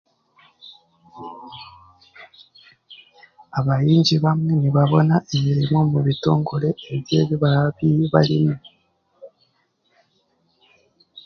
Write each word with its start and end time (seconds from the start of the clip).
Abahingi 3.59 4.15
bamwe 4.25 4.51
nibabone 4.55 5.15
emirimo 5.35 5.75
omu 5.85 5.99
bitongore 6.07 6.69
ebi 6.95 7.15
eba 7.23 7.51
barimu 8.13 8.57